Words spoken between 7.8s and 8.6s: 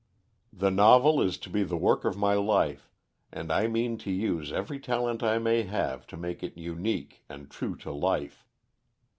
life.